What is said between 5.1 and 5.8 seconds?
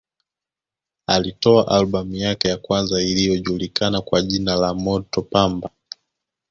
Pamba